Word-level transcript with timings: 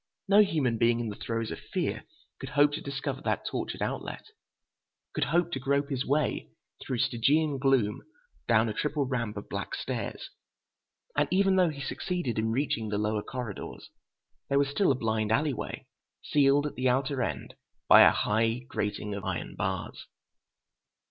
No 0.27 0.41
human 0.41 0.79
being 0.79 0.99
in 0.99 1.09
the 1.09 1.15
throes 1.15 1.51
of 1.51 1.59
fear 1.59 2.05
could 2.39 2.49
hope 2.49 2.71
to 2.73 2.81
discover 2.81 3.21
that 3.21 3.45
tortured 3.45 3.83
outlet, 3.83 4.25
could 5.13 5.25
hope 5.25 5.51
to 5.51 5.59
grope 5.59 5.89
his 5.91 6.03
way 6.03 6.49
through 6.81 6.97
Stygian 6.97 7.59
gloom 7.59 8.01
down 8.47 8.67
a 8.67 8.73
triple 8.73 9.05
ramp 9.05 9.37
of 9.37 9.47
black 9.47 9.75
stairs. 9.75 10.31
And 11.15 11.27
even 11.29 11.55
though 11.55 11.69
he 11.69 11.81
succeeded 11.81 12.39
in 12.39 12.49
reaching 12.51 12.89
the 12.89 12.97
lower 12.97 13.21
corridors, 13.21 13.91
there 14.49 14.57
was 14.57 14.69
still 14.69 14.91
a 14.91 14.95
blind 14.95 15.31
alley 15.31 15.53
way, 15.53 15.85
sealed 16.23 16.65
at 16.65 16.73
the 16.73 16.89
outer 16.89 17.21
end 17.21 17.53
by 17.87 18.01
a 18.01 18.09
high 18.09 18.61
grating 18.69 19.13
of 19.13 19.23
iron 19.23 19.55
bars.... 19.55 20.07